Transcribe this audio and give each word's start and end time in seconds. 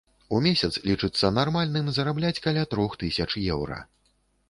У 0.37 0.37
месяц 0.45 0.69
лічыцца 0.91 1.31
нармальным 1.37 1.93
зарабляць 1.99 2.35
каля 2.49 2.67
трох 2.75 3.01
тысяч 3.07 3.31
еўра. 3.53 3.83